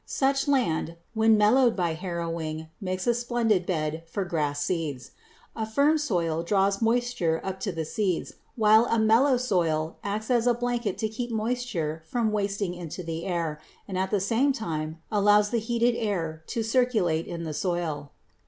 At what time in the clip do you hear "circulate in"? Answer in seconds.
16.63-17.43